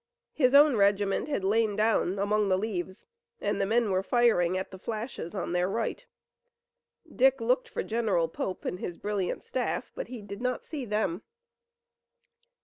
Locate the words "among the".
2.17-2.57